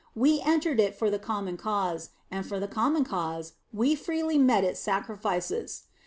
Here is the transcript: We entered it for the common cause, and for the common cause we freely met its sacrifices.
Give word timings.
We 0.15 0.41
entered 0.41 0.79
it 0.79 0.95
for 0.95 1.11
the 1.11 1.19
common 1.19 1.57
cause, 1.57 2.09
and 2.31 2.43
for 2.43 2.59
the 2.59 2.67
common 2.67 3.03
cause 3.03 3.53
we 3.71 3.93
freely 3.93 4.39
met 4.39 4.63
its 4.63 4.79
sacrifices. 4.79 5.83